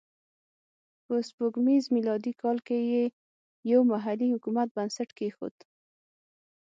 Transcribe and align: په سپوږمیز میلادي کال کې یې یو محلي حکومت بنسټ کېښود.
په 1.05 1.15
سپوږمیز 1.27 1.83
میلادي 1.95 2.33
کال 2.41 2.57
کې 2.67 2.77
یې 2.91 3.03
یو 3.71 3.79
محلي 3.91 4.27
حکومت 4.35 4.67
بنسټ 4.75 5.09
کېښود. 5.17 5.55